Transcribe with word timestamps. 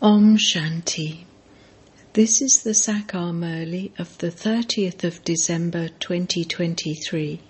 Om 0.00 0.36
Shanti. 0.36 1.24
This 2.12 2.40
is 2.40 2.62
the 2.62 2.70
Sakar 2.70 3.32
Murli 3.32 3.90
of 3.98 4.16
the 4.18 4.30
30th 4.30 5.02
of 5.02 5.24
December 5.24 5.88
2023. 5.88 7.40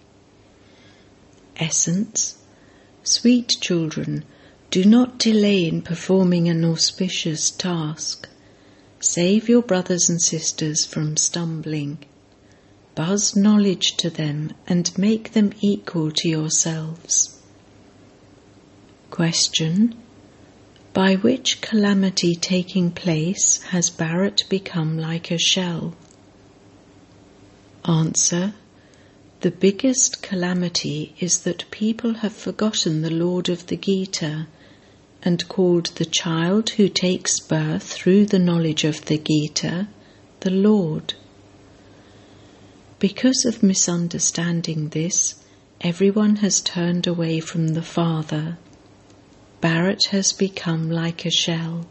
Essence 1.59 2.39
Sweet 3.03 3.59
children, 3.61 4.25
do 4.71 4.87
not 4.87 5.19
delay 5.19 5.67
in 5.67 5.83
performing 5.83 6.49
an 6.49 6.65
auspicious 6.65 7.51
task. 7.51 8.27
Save 8.99 9.51
your 9.51 9.61
brothers 9.61 10.09
and 10.09 10.23
sisters 10.23 10.87
from 10.87 11.19
stumbling. 11.19 11.99
Buzz 12.95 13.37
knowledge 13.37 13.95
to 13.99 14.09
them 14.09 14.55
and 14.67 14.97
make 14.97 15.35
them 15.35 15.53
equal 15.61 16.11
to 16.13 16.31
yourselves. 16.31 17.43
Question 19.11 20.03
By 20.99 21.15
which 21.15 21.61
calamity 21.61 22.35
taking 22.35 22.91
place 22.91 23.63
has 23.71 23.89
Bharat 23.89 24.49
become 24.49 24.99
like 24.99 25.31
a 25.31 25.39
shell? 25.39 25.95
Answer 27.85 28.55
The 29.43 29.53
biggest 29.53 30.23
calamity 30.23 31.15
is 31.21 31.43
that 31.43 31.71
people 31.71 32.15
have 32.15 32.33
forgotten 32.33 33.03
the 33.03 33.13
Lord 33.13 33.49
of 33.49 33.69
the 33.69 33.77
Gita 33.77 34.49
and 35.23 35.47
called 35.47 35.87
the 35.95 36.05
child 36.05 36.71
who 36.71 36.89
takes 36.89 37.39
birth 37.39 37.85
through 37.85 38.27
the 38.27 38.41
knowledge 38.41 38.83
of 38.83 39.05
the 39.05 39.19
Gita 39.19 39.87
the 40.41 40.51
Lord. 40.51 41.15
Because 42.99 43.45
of 43.45 43.63
misunderstanding 43.63 44.89
this, 44.89 45.37
everyone 45.81 46.37
has 46.43 46.61
turned 46.61 47.07
away 47.07 47.39
from 47.39 47.69
the 47.69 47.83
Father. 47.83 48.59
Bharat 49.61 50.07
has 50.11 50.33
become 50.33 50.89
like 50.89 51.25
a 51.25 51.31
shell. 51.31 51.87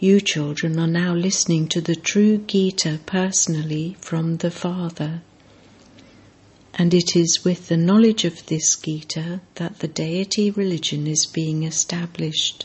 You 0.00 0.20
children 0.20 0.78
are 0.78 0.86
now 0.86 1.12
listening 1.12 1.68
to 1.68 1.82
the 1.82 1.96
true 1.96 2.38
Gita 2.38 3.00
personally 3.04 3.96
from 4.00 4.38
the 4.38 4.50
Father. 4.50 5.20
And 6.72 6.94
it 6.94 7.14
is 7.14 7.44
with 7.44 7.68
the 7.68 7.76
knowledge 7.76 8.24
of 8.24 8.46
this 8.46 8.76
Gita 8.76 9.40
that 9.56 9.80
the 9.80 9.88
deity 9.88 10.50
religion 10.50 11.06
is 11.06 11.26
being 11.26 11.64
established. 11.64 12.64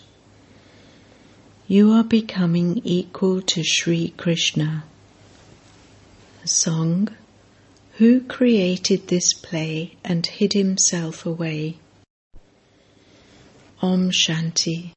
You 1.67 1.91
are 1.91 2.03
becoming 2.03 2.79
equal 2.85 3.41
to 3.41 3.63
Sri 3.63 4.13
Krishna. 4.15 4.85
Song 6.45 7.09
Who 7.97 8.21
created 8.21 9.07
this 9.07 9.33
play 9.33 9.95
and 10.05 10.25
hid 10.25 10.53
himself 10.53 11.25
away? 11.25 11.79
Om 13.83 14.11
Shanti. 14.11 14.93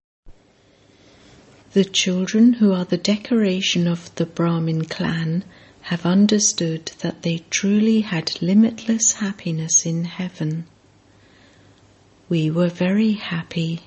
The 1.73 1.85
children 1.85 2.53
who 2.53 2.73
are 2.73 2.85
the 2.85 2.97
decoration 2.97 3.89
of 3.89 4.15
the 4.15 4.27
Brahmin 4.27 4.85
clan 4.85 5.43
have 5.91 6.07
understood 6.07 6.93
that 7.01 7.23
they 7.23 7.43
truly 7.51 8.03
had 8.03 8.41
limitless 8.41 9.15
happiness 9.15 9.87
in 9.87 10.05
heaven. 10.05 10.67
We 12.29 12.49
were 12.49 12.69
very 12.69 13.15
happy. 13.15 13.81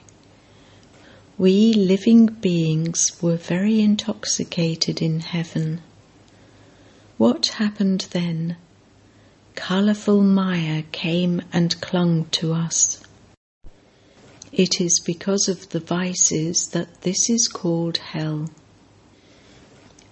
We 1.38 1.72
living 1.72 2.25
beings 2.25 3.22
were 3.22 3.38
very 3.38 3.80
intoxicated 3.80 5.02
in 5.02 5.22
heaven. 5.22 5.80
What 7.17 7.47
happened 7.47 8.08
then? 8.11 8.58
Colourful 9.55 10.22
Maya 10.23 10.83
came 10.92 11.42
and 11.53 11.80
clung 11.80 12.25
to 12.31 12.52
us. 12.52 13.02
It 14.52 14.81
is 14.81 15.00
because 15.00 15.47
of 15.47 15.69
the 15.69 15.80
vices 15.80 16.69
that 16.69 17.02
this 17.02 17.30
is 17.30 17.47
called 17.47 17.97
hell. 17.97 18.50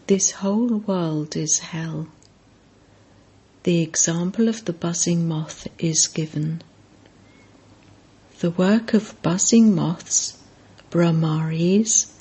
This 0.06 0.32
whole 0.32 0.78
world 0.78 1.36
is 1.36 1.60
hell. 1.60 2.08
The 3.64 3.82
example 3.82 4.48
of 4.48 4.66
the 4.66 4.74
buzzing 4.74 5.28
moth 5.28 5.68
is 5.80 6.08
given. 6.08 6.62
The 8.40 8.52
work 8.52 8.94
of 8.94 9.20
buzzing 9.22 9.74
moths, 9.74 10.38
Brahmaris, 10.92 12.12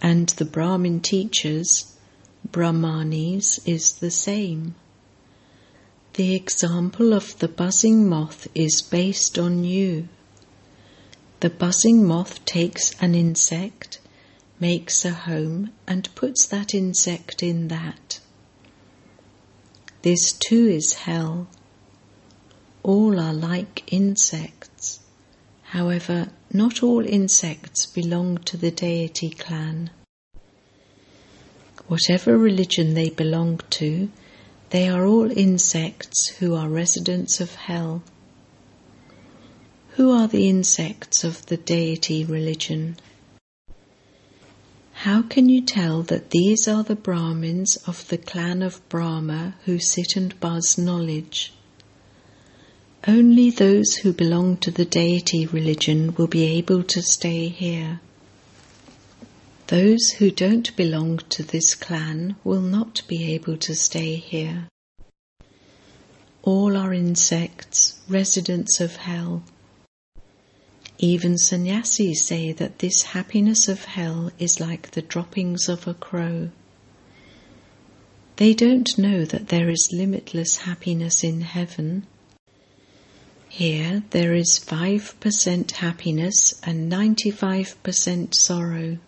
and 0.00 0.28
the 0.30 0.46
Brahmin 0.46 1.00
teachers 1.00 1.92
Brahmanis 2.50 3.60
is 3.66 3.94
the 3.94 4.10
same. 4.10 4.74
The 6.14 6.34
example 6.34 7.12
of 7.12 7.38
the 7.38 7.48
buzzing 7.48 8.08
moth 8.08 8.48
is 8.54 8.80
based 8.80 9.38
on 9.38 9.64
you. 9.64 10.08
The 11.40 11.50
buzzing 11.50 12.06
moth 12.06 12.42
takes 12.46 12.94
an 13.00 13.14
insect, 13.14 14.00
makes 14.58 15.04
a 15.04 15.10
home, 15.10 15.72
and 15.86 16.14
puts 16.14 16.46
that 16.46 16.74
insect 16.74 17.42
in 17.42 17.68
that. 17.68 18.20
This 20.00 20.32
too 20.32 20.66
is 20.66 20.94
hell. 20.94 21.46
All 22.82 23.20
are 23.20 23.34
like 23.34 23.82
insects. 23.92 25.00
However, 25.62 26.28
not 26.52 26.82
all 26.82 27.04
insects 27.04 27.84
belong 27.84 28.38
to 28.38 28.56
the 28.56 28.70
deity 28.70 29.30
clan. 29.30 29.90
Whatever 31.86 32.38
religion 32.38 32.94
they 32.94 33.10
belong 33.10 33.60
to, 33.70 34.08
they 34.70 34.88
are 34.88 35.04
all 35.04 35.30
insects 35.30 36.28
who 36.38 36.54
are 36.54 36.68
residents 36.68 37.40
of 37.40 37.54
hell. 37.54 38.02
Who 39.96 40.10
are 40.10 40.28
the 40.28 40.46
insects 40.46 41.24
of 41.24 41.46
the 41.46 41.56
deity 41.56 42.22
religion? 42.22 42.96
How 44.92 45.22
can 45.22 45.48
you 45.48 45.62
tell 45.62 46.02
that 46.02 46.32
these 46.32 46.68
are 46.68 46.82
the 46.82 46.94
Brahmins 46.94 47.76
of 47.86 48.06
the 48.08 48.18
clan 48.18 48.62
of 48.62 48.86
Brahma 48.90 49.54
who 49.64 49.78
sit 49.78 50.14
and 50.14 50.38
buzz 50.38 50.76
knowledge? 50.76 51.54
Only 53.08 53.48
those 53.48 53.94
who 53.94 54.12
belong 54.12 54.58
to 54.58 54.70
the 54.70 54.84
deity 54.84 55.46
religion 55.46 56.14
will 56.16 56.26
be 56.26 56.44
able 56.44 56.82
to 56.82 57.00
stay 57.00 57.48
here. 57.48 58.00
Those 59.68 60.10
who 60.18 60.30
don't 60.30 60.76
belong 60.76 61.20
to 61.30 61.42
this 61.42 61.74
clan 61.74 62.36
will 62.44 62.60
not 62.60 63.00
be 63.08 63.32
able 63.32 63.56
to 63.56 63.74
stay 63.74 64.16
here. 64.16 64.68
All 66.42 66.76
are 66.76 66.92
insects, 66.92 67.98
residents 68.10 68.78
of 68.78 68.96
hell. 68.96 69.42
Even 70.98 71.36
sannyasis 71.36 72.24
say 72.24 72.52
that 72.52 72.78
this 72.78 73.02
happiness 73.02 73.68
of 73.68 73.84
hell 73.84 74.30
is 74.38 74.60
like 74.60 74.92
the 74.92 75.02
droppings 75.02 75.68
of 75.68 75.86
a 75.86 75.92
crow. 75.92 76.50
They 78.36 78.54
don't 78.54 78.96
know 78.98 79.24
that 79.24 79.48
there 79.48 79.68
is 79.68 79.92
limitless 79.92 80.58
happiness 80.58 81.22
in 81.22 81.42
heaven. 81.42 82.06
Here 83.48 84.02
there 84.10 84.34
is 84.34 84.58
5% 84.58 85.70
happiness 85.70 86.60
and 86.62 86.90
95% 86.90 88.34
sorrow. 88.34 88.98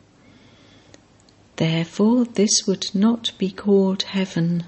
Therefore, 1.57 2.25
this 2.25 2.67
would 2.67 2.95
not 2.95 3.33
be 3.37 3.51
called 3.51 4.03
heaven. 4.03 4.65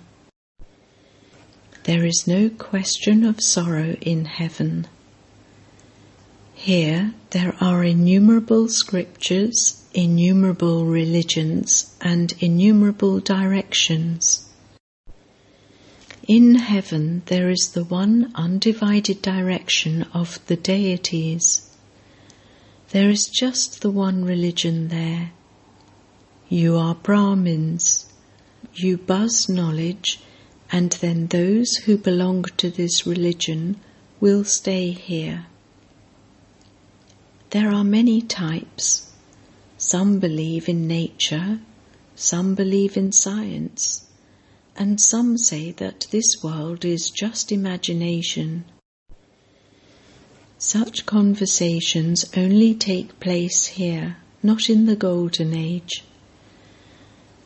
There 1.84 2.04
is 2.04 2.26
no 2.26 2.50
question 2.50 3.24
of 3.24 3.40
sorrow 3.40 3.96
in 4.00 4.24
heaven. 4.24 4.86
Here 6.62 7.14
there 7.30 7.54
are 7.60 7.82
innumerable 7.82 8.68
scriptures, 8.68 9.82
innumerable 9.94 10.84
religions, 10.84 11.96
and 12.00 12.32
innumerable 12.38 13.20
directions. 13.20 14.48
In 16.28 16.56
heaven 16.56 17.22
there 17.26 17.50
is 17.50 17.70
the 17.72 17.84
one 17.84 18.30
undivided 18.34 19.22
direction 19.22 20.02
of 20.12 20.38
the 20.46 20.56
deities. 20.56 21.68
There 22.90 23.10
is 23.10 23.28
just 23.28 23.80
the 23.80 23.90
one 23.90 24.24
religion 24.24 24.88
there 24.88 25.32
you 26.52 26.76
are 26.76 26.96
Brahmins. 26.96 28.06
You 28.74 28.96
buzz 28.98 29.48
knowledge, 29.48 30.18
and 30.72 30.90
then 31.00 31.28
those 31.28 31.76
who 31.76 31.96
belong 31.96 32.42
to 32.56 32.70
this 32.70 33.06
religion 33.06 33.76
will 34.18 34.42
stay 34.42 34.90
here. 34.90 35.46
There 37.50 37.72
are 37.72 37.82
many 37.82 38.22
types. 38.22 39.10
Some 39.76 40.20
believe 40.20 40.68
in 40.68 40.86
nature, 40.86 41.58
some 42.14 42.54
believe 42.54 42.96
in 42.96 43.10
science, 43.10 44.04
and 44.76 45.00
some 45.00 45.36
say 45.36 45.72
that 45.72 46.06
this 46.12 46.36
world 46.44 46.84
is 46.84 47.10
just 47.10 47.50
imagination. 47.50 48.66
Such 50.58 51.06
conversations 51.06 52.30
only 52.36 52.72
take 52.72 53.18
place 53.18 53.66
here, 53.66 54.18
not 54.44 54.70
in 54.70 54.86
the 54.86 54.94
Golden 54.94 55.52
Age. 55.52 56.04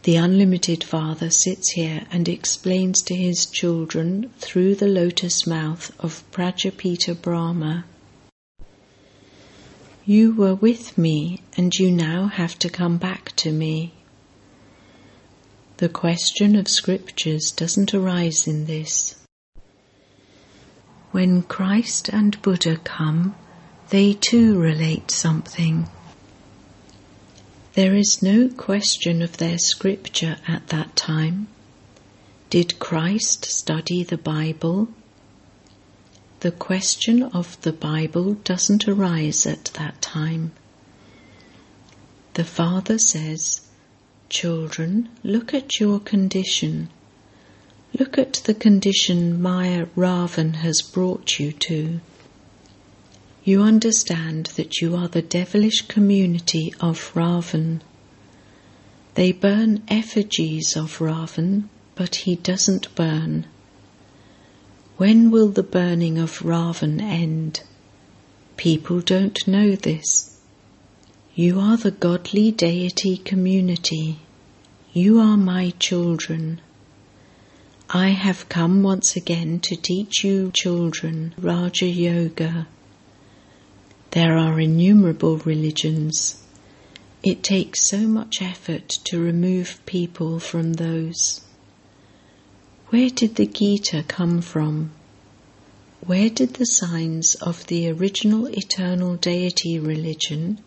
The 0.02 0.16
unlimited 0.16 0.84
Father 0.84 1.30
sits 1.30 1.70
here 1.70 2.06
and 2.10 2.28
explains 2.28 3.00
to 3.02 3.14
his 3.14 3.46
children 3.46 4.30
through 4.38 4.74
the 4.74 4.86
lotus 4.86 5.46
mouth 5.46 5.90
of 5.98 6.30
Prajapita 6.30 7.14
Brahma. 7.14 7.86
You 10.06 10.34
were 10.34 10.54
with 10.54 10.98
me 10.98 11.40
and 11.56 11.74
you 11.74 11.90
now 11.90 12.26
have 12.26 12.58
to 12.58 12.68
come 12.68 12.98
back 12.98 13.34
to 13.36 13.50
me. 13.50 13.94
The 15.78 15.88
question 15.88 16.56
of 16.56 16.68
scriptures 16.68 17.50
doesn't 17.50 17.94
arise 17.94 18.46
in 18.46 18.66
this. 18.66 19.16
When 21.10 21.40
Christ 21.42 22.10
and 22.10 22.40
Buddha 22.42 22.76
come, 22.84 23.34
they 23.88 24.12
too 24.12 24.58
relate 24.58 25.10
something. 25.10 25.88
There 27.72 27.94
is 27.94 28.22
no 28.22 28.50
question 28.50 29.22
of 29.22 29.38
their 29.38 29.58
scripture 29.58 30.36
at 30.46 30.68
that 30.68 30.96
time. 30.96 31.48
Did 32.50 32.78
Christ 32.78 33.46
study 33.46 34.02
the 34.02 34.18
Bible? 34.18 34.88
The 36.44 36.52
question 36.52 37.22
of 37.22 37.58
the 37.62 37.72
Bible 37.72 38.34
doesn't 38.34 38.86
arise 38.86 39.46
at 39.46 39.70
that 39.78 40.02
time. 40.02 40.52
The 42.34 42.44
Father 42.44 42.98
says, 42.98 43.62
Children, 44.28 45.08
look 45.22 45.54
at 45.54 45.80
your 45.80 45.98
condition. 45.98 46.90
Look 47.98 48.18
at 48.18 48.42
the 48.44 48.52
condition 48.52 49.40
Maya 49.40 49.86
Ravan 49.96 50.56
has 50.56 50.82
brought 50.82 51.40
you 51.40 51.50
to. 51.52 52.00
You 53.42 53.62
understand 53.62 54.52
that 54.56 54.82
you 54.82 54.94
are 54.96 55.08
the 55.08 55.22
devilish 55.22 55.88
community 55.88 56.74
of 56.78 57.10
Ravan. 57.14 57.80
They 59.14 59.32
burn 59.32 59.82
effigies 59.88 60.76
of 60.76 60.98
Ravan, 60.98 61.70
but 61.94 62.16
he 62.16 62.36
doesn't 62.36 62.94
burn. 62.94 63.46
When 64.96 65.32
will 65.32 65.48
the 65.48 65.64
burning 65.64 66.18
of 66.18 66.38
Ravan 66.38 67.00
end? 67.00 67.62
People 68.56 69.00
don't 69.00 69.48
know 69.48 69.74
this. 69.74 70.38
You 71.34 71.58
are 71.58 71.76
the 71.76 71.90
godly 71.90 72.52
deity 72.52 73.16
community. 73.16 74.20
You 74.92 75.18
are 75.18 75.36
my 75.36 75.70
children. 75.80 76.60
I 77.90 78.10
have 78.10 78.48
come 78.48 78.84
once 78.84 79.16
again 79.16 79.58
to 79.60 79.74
teach 79.74 80.22
you 80.22 80.52
children 80.52 81.34
Raja 81.38 81.86
Yoga. 81.86 82.68
There 84.12 84.38
are 84.38 84.60
innumerable 84.60 85.38
religions. 85.38 86.40
It 87.24 87.42
takes 87.42 87.80
so 87.80 88.06
much 88.06 88.40
effort 88.40 88.88
to 89.06 89.20
remove 89.20 89.84
people 89.86 90.38
from 90.38 90.74
those. 90.74 91.43
Where 92.90 93.10
did 93.10 93.34
the 93.34 93.46
Gita 93.46 94.04
come 94.06 94.40
from? 94.40 94.92
Where 96.06 96.30
did 96.30 96.54
the 96.54 96.66
signs 96.66 97.34
of 97.36 97.66
the 97.66 97.88
original 97.90 98.46
eternal 98.46 99.16
deity 99.16 99.80
religion, 99.80 100.60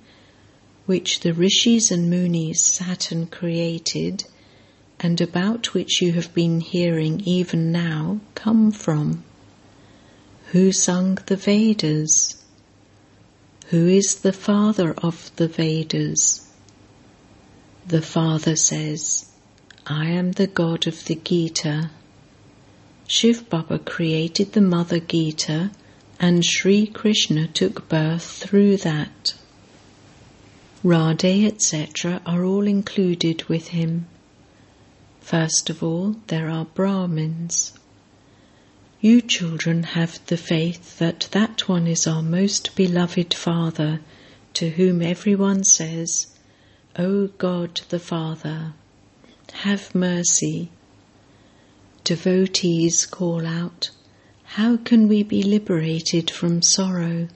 which 0.86 1.22
the 1.22 1.34
rishis 1.34 1.90
and 1.90 2.10
munis 2.10 2.62
sat 2.62 3.12
and 3.12 3.32
created, 3.32 4.26
and 5.00 5.22
about 5.22 5.74
which 5.74 6.02
you 6.02 6.12
have 6.14 6.34
been 6.34 6.60
hearing 6.60 7.22
even 7.22 7.72
now, 7.72 8.20
come 8.36 8.72
from? 8.72 9.24
Who 10.48 10.74
sung 10.74 11.20
the 11.28 11.38
Vedas? 11.38 12.44
Who 13.68 13.88
is 13.88 14.16
the 14.16 14.34
father 14.34 14.94
of 14.98 15.32
the 15.38 15.48
Vedas? 15.48 16.50
The 17.88 18.02
father 18.02 18.58
says, 18.58 19.30
I 19.86 20.08
am 20.08 20.34
the 20.34 20.48
God 20.48 20.88
of 20.88 21.06
the 21.06 21.16
Gita. 21.16 21.92
Shiv 23.10 23.50
Baba 23.50 23.80
created 23.80 24.52
the 24.52 24.62
Mother 24.62 25.00
Gita 25.00 25.72
and 26.20 26.44
Sri 26.44 26.86
Krishna 26.86 27.48
took 27.48 27.88
birth 27.88 28.24
through 28.24 28.78
that. 28.78 29.34
Radhe, 30.84 31.46
etc., 31.46 32.22
are 32.26 32.44
all 32.44 32.68
included 32.68 33.46
with 33.46 33.70
him. 33.70 34.08
First 35.22 35.70
of 35.70 35.82
all, 35.82 36.18
there 36.28 36.50
are 36.50 36.66
Brahmins. 36.66 37.72
You 39.00 39.22
children 39.22 39.84
have 39.84 40.20
the 40.26 40.38
faith 40.38 40.98
that 41.00 41.30
that 41.32 41.70
one 41.70 41.88
is 41.88 42.08
our 42.08 42.22
most 42.22 42.76
beloved 42.76 43.34
Father, 43.34 44.02
to 44.56 44.72
whom 44.72 45.02
everyone 45.02 45.64
says, 45.64 46.28
O 46.98 47.28
God 47.28 47.82
the 47.88 48.00
Father, 48.00 48.74
have 49.54 49.96
mercy. 49.96 50.72
Devotees 52.08 53.06
call 53.06 53.46
out, 53.46 53.90
How 54.56 54.78
can 54.78 55.10
we 55.10 55.24
be 55.24 55.44
liberated 55.44 56.32
from 56.32 56.62
sorrow? 56.62 57.28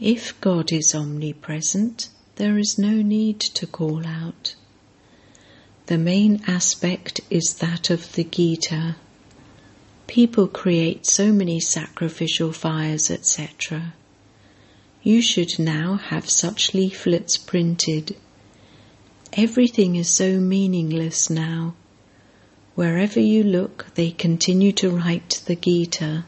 If 0.00 0.40
God 0.40 0.72
is 0.72 0.92
omnipresent, 0.92 2.08
there 2.34 2.58
is 2.58 2.78
no 2.78 3.00
need 3.00 3.38
to 3.38 3.64
call 3.64 4.04
out. 4.08 4.56
The 5.86 5.98
main 5.98 6.42
aspect 6.48 7.20
is 7.30 7.54
that 7.60 7.90
of 7.90 8.14
the 8.14 8.24
Gita 8.24 8.96
People 10.08 10.48
create 10.48 11.06
so 11.06 11.30
many 11.32 11.60
sacrificial 11.60 12.50
fires, 12.50 13.08
etc. 13.08 13.94
You 15.04 15.22
should 15.22 15.60
now 15.60 15.94
have 15.94 16.28
such 16.28 16.74
leaflets 16.74 17.36
printed. 17.36 18.16
Everything 19.34 19.94
is 19.94 20.12
so 20.12 20.40
meaningless 20.40 21.30
now. 21.30 21.76
Wherever 22.74 23.20
you 23.20 23.44
look, 23.44 23.86
they 23.94 24.10
continue 24.10 24.72
to 24.72 24.90
write 24.90 25.42
the 25.46 25.54
Gita. 25.54 26.24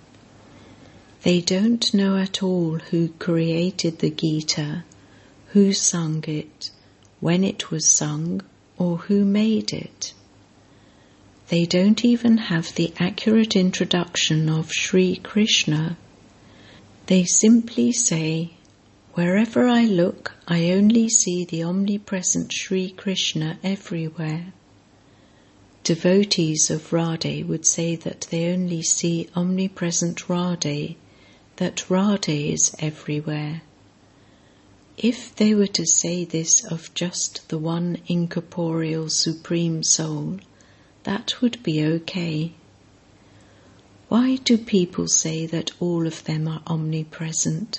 They 1.23 1.41
don't 1.41 1.93
know 1.93 2.19
at 2.19 2.41
all 2.41 2.79
who 2.91 3.09
created 3.19 3.99
the 3.99 4.11
Gita, 4.11 4.85
who 5.49 5.73
sung 5.73 6.23
it, 6.29 6.71
when 7.19 7.43
it 7.43 7.73
was 7.73 7.85
sung, 7.85 8.43
or 8.79 8.99
who 8.99 9.25
made 9.25 9.73
it. 9.73 10.15
They 11.49 11.67
don't 11.67 12.05
even 12.05 12.39
have 12.39 12.75
the 12.77 12.93
accurate 12.99 13.57
introduction 13.57 14.49
of 14.49 14.73
Sri 14.73 15.17
Krishna. 15.17 15.97
They 17.07 17.25
simply 17.25 17.91
say, 17.91 18.53
Wherever 19.15 19.67
I 19.67 19.85
look, 19.85 20.35
I 20.47 20.71
only 20.71 21.09
see 21.09 21.45
the 21.45 21.65
omnipresent 21.65 22.53
Sri 22.53 22.91
Krishna 22.91 23.59
everywhere. 23.65 24.53
Devotees 25.87 26.69
of 26.69 26.91
Radhe 26.91 27.47
would 27.47 27.65
say 27.65 27.95
that 27.95 28.23
they 28.33 28.53
only 28.53 28.83
see 28.83 29.29
omnipresent 29.37 30.19
Radhe, 30.27 30.97
that 31.59 31.85
Radhe 31.89 32.53
is 32.53 32.75
everywhere. 32.81 33.63
If 34.99 35.33
they 35.37 35.55
were 35.55 35.69
to 35.69 35.87
say 35.87 36.25
this 36.25 36.65
of 36.65 36.93
just 36.95 37.49
the 37.51 37.59
one 37.59 37.99
incorporeal 38.09 39.09
Supreme 39.11 39.85
Soul, 39.85 40.41
that 41.05 41.41
would 41.41 41.63
be 41.63 41.85
okay. 41.85 42.55
Why 44.09 44.41
do 44.43 44.59
people 44.59 45.07
say 45.07 45.47
that 45.47 45.71
all 45.79 46.05
of 46.09 46.25
them 46.25 46.49
are 46.49 46.63
omnipresent? 46.67 47.79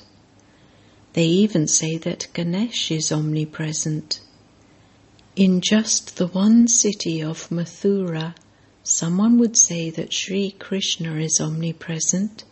They 1.11 1.25
even 1.25 1.67
say 1.67 1.97
that 1.97 2.29
Ganesh 2.33 2.89
is 2.89 3.11
omnipresent. 3.11 4.21
In 5.37 5.61
just 5.61 6.17
the 6.17 6.25
one 6.25 6.67
city 6.67 7.21
of 7.21 7.51
Mathura, 7.51 8.33
someone 8.81 9.37
would 9.37 9.55
say 9.55 9.91
that 9.91 10.11
Sri 10.11 10.49
Krishna 10.49 11.13
is 11.17 11.39
omnipresent, 11.39 12.43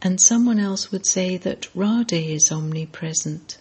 and 0.00 0.18
someone 0.18 0.58
else 0.58 0.90
would 0.90 1.04
say 1.04 1.36
that 1.36 1.68
Radha 1.74 2.16
is 2.16 2.50
omnipresent. 2.50 3.58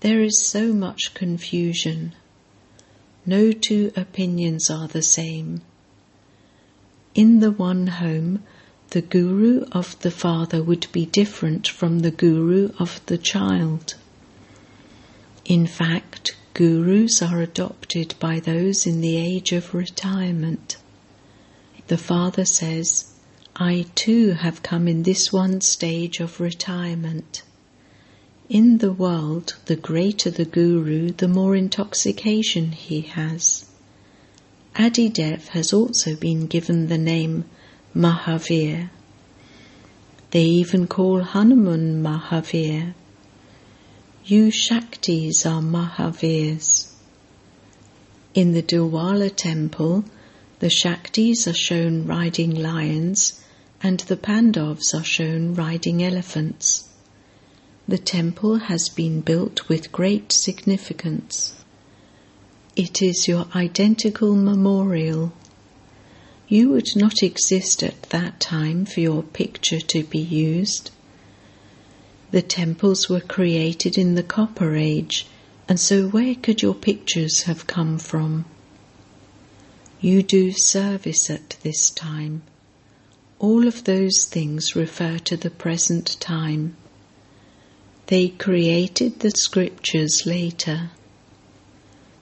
There 0.00 0.22
is 0.22 0.44
so 0.44 0.72
much 0.72 1.14
confusion 1.14 2.14
no 3.26 3.52
two 3.52 3.90
opinions 3.96 4.68
are 4.68 4.88
the 4.88 5.02
same. 5.02 5.62
In 7.14 7.40
the 7.40 7.52
one 7.52 7.86
home, 7.86 8.42
the 8.90 9.00
guru 9.00 9.64
of 9.72 9.98
the 10.00 10.10
father 10.10 10.62
would 10.62 10.88
be 10.92 11.06
different 11.06 11.66
from 11.66 12.00
the 12.00 12.10
guru 12.10 12.72
of 12.78 13.00
the 13.06 13.16
child. 13.16 13.94
In 15.46 15.66
fact, 15.66 16.13
gurus 16.54 17.20
are 17.20 17.42
adopted 17.42 18.14
by 18.20 18.38
those 18.38 18.86
in 18.86 19.00
the 19.00 19.16
age 19.16 19.50
of 19.50 19.74
retirement. 19.74 20.76
The 21.88 21.98
father 21.98 22.44
says, 22.44 23.12
I 23.56 23.86
too 23.94 24.32
have 24.32 24.62
come 24.62 24.88
in 24.88 25.02
this 25.02 25.32
one 25.32 25.60
stage 25.60 26.20
of 26.20 26.40
retirement. 26.40 27.42
In 28.48 28.78
the 28.78 28.92
world, 28.92 29.56
the 29.66 29.76
greater 29.76 30.30
the 30.30 30.44
guru, 30.44 31.10
the 31.10 31.28
more 31.28 31.56
intoxication 31.56 32.72
he 32.72 33.00
has. 33.00 33.66
Adidev 34.76 35.48
has 35.48 35.72
also 35.72 36.14
been 36.14 36.46
given 36.46 36.86
the 36.86 36.98
name 36.98 37.44
Mahavir. 37.94 38.90
They 40.30 40.44
even 40.44 40.86
call 40.86 41.22
Hanuman 41.22 42.02
Mahavir. 42.02 42.94
You 44.26 44.46
Shaktis 44.46 45.44
are 45.44 45.60
Mahavirs. 45.60 46.90
In 48.32 48.54
the 48.54 48.62
Dilwala 48.62 49.28
temple, 49.28 50.06
the 50.60 50.70
Shaktis 50.70 51.46
are 51.46 51.52
shown 51.52 52.06
riding 52.06 52.54
lions 52.54 53.44
and 53.82 54.00
the 54.00 54.16
Pandavas 54.16 54.94
are 54.94 55.04
shown 55.04 55.54
riding 55.54 56.02
elephants. 56.02 56.88
The 57.86 57.98
temple 57.98 58.60
has 58.60 58.88
been 58.88 59.20
built 59.20 59.68
with 59.68 59.92
great 59.92 60.32
significance. 60.32 61.62
It 62.76 63.02
is 63.02 63.28
your 63.28 63.46
identical 63.54 64.34
memorial. 64.34 65.34
You 66.48 66.70
would 66.70 66.96
not 66.96 67.22
exist 67.22 67.82
at 67.82 68.04
that 68.04 68.40
time 68.40 68.86
for 68.86 69.00
your 69.00 69.22
picture 69.22 69.80
to 69.80 70.02
be 70.02 70.18
used. 70.18 70.92
The 72.34 72.42
temples 72.42 73.08
were 73.08 73.20
created 73.20 73.96
in 73.96 74.16
the 74.16 74.22
Copper 74.24 74.74
Age, 74.74 75.24
and 75.68 75.78
so 75.78 76.08
where 76.08 76.34
could 76.34 76.62
your 76.62 76.74
pictures 76.74 77.42
have 77.42 77.68
come 77.68 77.96
from? 77.96 78.44
You 80.00 80.20
do 80.20 80.50
service 80.50 81.30
at 81.30 81.56
this 81.62 81.90
time. 81.90 82.42
All 83.38 83.68
of 83.68 83.84
those 83.84 84.24
things 84.24 84.74
refer 84.74 85.18
to 85.18 85.36
the 85.36 85.48
present 85.48 86.16
time. 86.18 86.74
They 88.08 88.30
created 88.30 89.20
the 89.20 89.30
scriptures 89.30 90.26
later. 90.26 90.90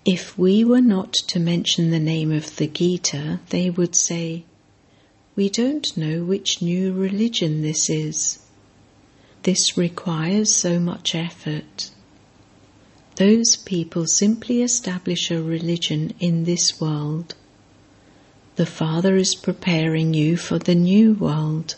If 0.04 0.36
we 0.36 0.62
were 0.62 0.82
not 0.82 1.14
to 1.28 1.40
mention 1.40 1.90
the 1.90 1.98
name 1.98 2.30
of 2.30 2.56
the 2.56 2.66
Gita, 2.66 3.40
they 3.48 3.70
would 3.70 3.96
say, 3.96 4.44
We 5.36 5.48
don't 5.48 5.96
know 5.96 6.22
which 6.22 6.60
new 6.60 6.92
religion 6.92 7.62
this 7.62 7.88
is. 7.88 8.41
This 9.42 9.76
requires 9.76 10.54
so 10.54 10.78
much 10.78 11.16
effort. 11.16 11.90
Those 13.16 13.56
people 13.56 14.06
simply 14.06 14.62
establish 14.62 15.30
a 15.30 15.42
religion 15.42 16.14
in 16.20 16.44
this 16.44 16.80
world. 16.80 17.34
The 18.54 18.66
Father 18.66 19.16
is 19.16 19.34
preparing 19.34 20.14
you 20.14 20.36
for 20.36 20.58
the 20.58 20.76
new 20.76 21.14
world. 21.14 21.74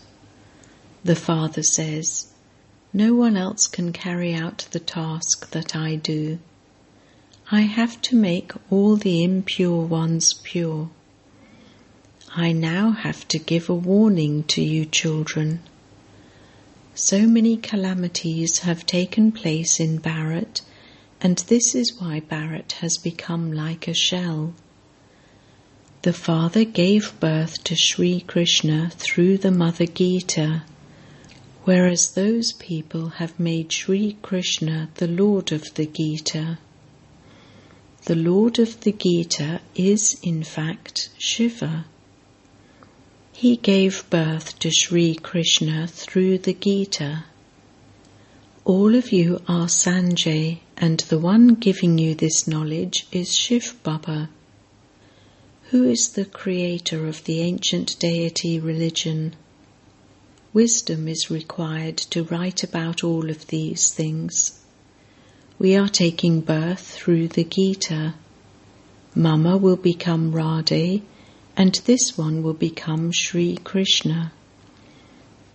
The 1.05 1.17
Father 1.17 1.63
says, 1.63 2.27
No 2.93 3.15
one 3.15 3.37
else 3.37 3.67
can 3.67 3.93
carry 3.93 4.35
out 4.35 4.67
the 4.71 4.81
task 4.81 5.51
that 5.53 5.75
I 5.75 5.97
do. 5.97 6.41
I 7.51 7.63
have 7.63 8.01
to 8.03 8.17
make 8.17 8.53
all 8.71 8.97
the 8.97 9.25
impure 9.25 9.87
ones 9.87 10.35
pure. 10.35 10.91
I 12.37 12.53
now 12.53 12.91
have 12.91 13.27
to 13.29 13.39
give 13.39 13.71
a 13.71 13.75
warning 13.75 14.43
to 14.45 14.63
you, 14.63 14.85
children. 14.85 15.61
So 16.97 17.27
many 17.27 17.57
calamities 17.57 18.61
have 18.61 18.87
taken 18.87 19.33
place 19.33 19.81
in 19.81 19.99
Bharat, 19.99 20.61
and 21.21 21.39
this 21.39 21.75
is 21.75 21.99
why 21.99 22.21
Bharat 22.21 22.71
has 22.83 22.99
become 22.99 23.53
like 23.53 23.89
a 23.89 23.95
shell. 23.95 24.55
The 26.03 26.13
father 26.13 26.65
gave 26.65 27.19
birth 27.19 27.65
to 27.65 27.75
Sri 27.75 28.21
Krishna 28.21 28.93
through 28.95 29.39
the 29.39 29.51
mother 29.51 29.87
Gita, 29.87 30.63
whereas 31.65 32.13
those 32.13 32.53
people 32.53 33.09
have 33.09 33.41
made 33.41 33.73
Sri 33.73 34.17
Krishna 34.23 34.89
the 34.95 35.09
Lord 35.09 35.51
of 35.51 35.75
the 35.75 35.87
Gita. 35.87 36.59
The 38.05 38.15
Lord 38.15 38.61
of 38.61 38.83
the 38.83 38.93
Gita 38.93 39.61
is, 39.75 40.17
in 40.23 40.45
fact, 40.45 41.09
Shiva. 41.19 41.87
He 43.37 43.57
gave 43.57 44.09
birth 44.11 44.61
to 44.61 44.71
Sri 44.71 45.17
Krishna 45.17 45.89
through 45.89 46.39
the 46.39 46.55
Gita. 46.55 47.25
All 48.65 48.95
of 48.95 49.11
you 49.11 49.43
are 49.49 49.67
Sanjay, 49.67 50.61
and 50.77 51.01
the 51.01 51.19
one 51.19 51.57
giving 51.57 51.99
you 51.99 52.15
this 52.15 52.47
knowledge 52.47 53.09
is 53.11 53.35
Shiv 53.35 53.77
Baba. 53.83 54.31
Who 55.71 55.83
is 55.83 56.11
the 56.11 56.25
creator 56.25 57.09
of 57.09 57.25
the 57.25 57.41
ancient 57.41 57.99
deity 57.99 58.61
religion? 58.61 59.35
Wisdom 60.53 61.09
is 61.09 61.29
required 61.29 61.97
to 61.97 62.23
write 62.23 62.63
about 62.63 63.03
all 63.03 63.29
of 63.31 63.49
these 63.49 63.91
things. 63.91 64.61
We 65.59 65.75
are 65.75 65.89
taking 65.89 66.41
birth 66.41 66.87
through 66.89 67.29
the 67.29 67.45
Gita. 67.45 68.15
Mama 69.17 69.57
will 69.57 69.77
become 69.77 70.33
Radhe, 70.33 71.03
and 71.57 71.75
this 71.85 72.19
one 72.19 72.43
will 72.43 72.55
become 72.55 73.13
Sri 73.13 73.57
Krishna. 73.59 74.33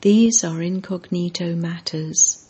These 0.02 0.44
are 0.44 0.62
incognito 0.62 1.56
matters. 1.56 2.46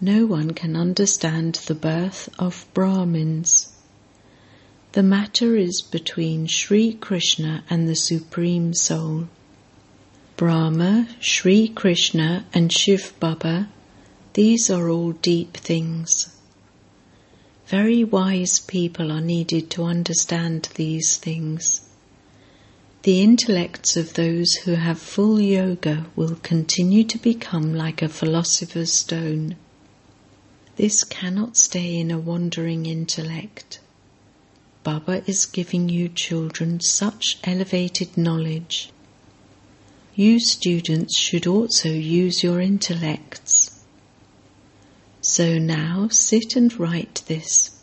No 0.00 0.24
one 0.24 0.52
can 0.52 0.76
understand 0.76 1.56
the 1.66 1.74
birth 1.74 2.30
of 2.38 2.66
Brahmins. 2.72 3.72
The 4.92 5.02
matter 5.02 5.56
is 5.56 5.82
between 5.82 6.46
Sri 6.46 6.94
Krishna 6.94 7.62
and 7.68 7.86
the 7.86 7.94
Supreme 7.94 8.72
Soul. 8.72 9.28
Brahma, 10.38 11.06
Sri 11.20 11.68
Krishna, 11.68 12.46
and 12.54 12.72
Shiv 12.72 13.12
Baba, 13.20 13.68
these 14.32 14.70
are 14.70 14.88
all 14.88 15.12
deep 15.12 15.54
things. 15.54 16.34
Very 17.66 18.02
wise 18.02 18.58
people 18.58 19.12
are 19.12 19.20
needed 19.20 19.68
to 19.72 19.84
understand 19.84 20.70
these 20.76 21.18
things. 21.18 21.89
The 23.02 23.22
intellects 23.22 23.96
of 23.96 24.12
those 24.12 24.52
who 24.64 24.72
have 24.74 24.98
full 24.98 25.40
yoga 25.40 26.06
will 26.14 26.34
continue 26.42 27.02
to 27.04 27.16
become 27.16 27.72
like 27.74 28.02
a 28.02 28.10
philosopher's 28.10 28.92
stone. 28.92 29.56
This 30.76 31.02
cannot 31.02 31.56
stay 31.56 31.96
in 31.96 32.10
a 32.10 32.18
wandering 32.18 32.84
intellect. 32.84 33.80
Baba 34.84 35.22
is 35.26 35.46
giving 35.46 35.88
you 35.88 36.10
children 36.10 36.80
such 36.80 37.38
elevated 37.42 38.18
knowledge. 38.18 38.90
You 40.14 40.38
students 40.38 41.18
should 41.18 41.46
also 41.46 41.88
use 41.88 42.42
your 42.42 42.60
intellects. 42.60 43.82
So 45.22 45.58
now 45.58 46.08
sit 46.10 46.54
and 46.54 46.78
write 46.78 47.22
this. 47.28 47.79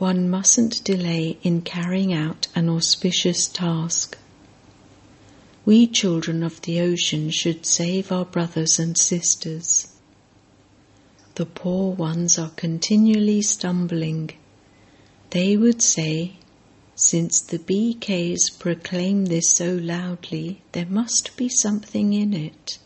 One 0.00 0.30
mustn't 0.30 0.82
delay 0.82 1.36
in 1.42 1.60
carrying 1.60 2.10
out 2.10 2.48
an 2.54 2.70
auspicious 2.70 3.46
task. 3.46 4.16
We 5.66 5.86
children 5.86 6.42
of 6.42 6.62
the 6.62 6.80
ocean 6.80 7.28
should 7.28 7.66
save 7.66 8.10
our 8.10 8.24
brothers 8.24 8.78
and 8.78 8.96
sisters. 8.96 9.88
The 11.34 11.44
poor 11.44 11.92
ones 11.92 12.38
are 12.38 12.48
continually 12.56 13.42
stumbling 13.42 14.30
they 15.28 15.54
would 15.54 15.82
say, 15.82 16.36
since 16.94 17.42
the 17.42 17.58
BKs 17.58 18.58
proclaim 18.58 19.26
this 19.26 19.50
so 19.50 19.74
loudly, 19.74 20.62
there 20.72 20.86
must 20.86 21.36
be 21.36 21.50
something 21.50 22.14
in 22.14 22.32
it. 22.32 22.78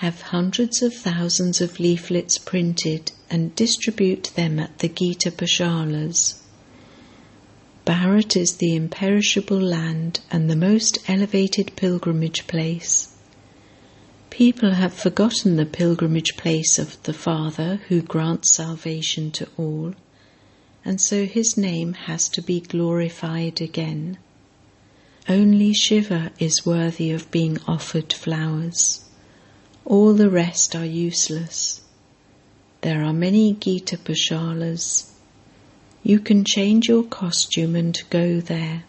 Have 0.00 0.22
hundreds 0.22 0.80
of 0.80 0.94
thousands 0.94 1.60
of 1.60 1.78
leaflets 1.78 2.38
printed 2.38 3.12
and 3.28 3.54
distribute 3.54 4.30
them 4.34 4.58
at 4.58 4.78
the 4.78 4.88
Gita 4.88 5.30
Pathshalas. 5.30 6.36
Bharat 7.84 8.34
is 8.34 8.56
the 8.56 8.74
imperishable 8.74 9.60
land 9.60 10.20
and 10.30 10.48
the 10.48 10.56
most 10.56 10.96
elevated 11.06 11.76
pilgrimage 11.76 12.46
place. 12.46 13.14
People 14.30 14.70
have 14.70 14.94
forgotten 14.94 15.56
the 15.56 15.66
pilgrimage 15.66 16.34
place 16.38 16.78
of 16.78 16.96
the 17.02 17.12
Father 17.12 17.82
who 17.88 18.00
grants 18.00 18.52
salvation 18.52 19.30
to 19.32 19.46
all 19.58 19.92
and 20.82 20.98
so 20.98 21.26
his 21.26 21.58
name 21.58 21.92
has 21.92 22.26
to 22.30 22.40
be 22.40 22.58
glorified 22.58 23.60
again. 23.60 24.16
Only 25.28 25.74
Shiva 25.74 26.32
is 26.38 26.64
worthy 26.64 27.10
of 27.10 27.30
being 27.30 27.58
offered 27.68 28.14
flowers. 28.14 29.04
All 29.84 30.14
the 30.14 30.30
rest 30.30 30.76
are 30.76 30.84
useless. 30.84 31.80
There 32.82 33.04
are 33.04 33.12
many 33.12 33.52
Gita 33.52 33.96
Pathshalas. 33.96 35.10
You 36.02 36.20
can 36.20 36.44
change 36.44 36.88
your 36.88 37.02
costume 37.02 37.76
and 37.76 38.00
go 38.10 38.40
there. 38.40 38.84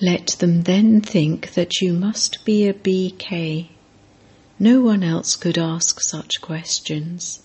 Let 0.00 0.28
them 0.38 0.62
then 0.62 1.00
think 1.00 1.54
that 1.54 1.80
you 1.80 1.92
must 1.92 2.44
be 2.44 2.66
a 2.66 2.72
BK. 2.74 3.68
No 4.58 4.80
one 4.80 5.02
else 5.02 5.36
could 5.36 5.58
ask 5.58 6.00
such 6.00 6.40
questions. 6.40 7.40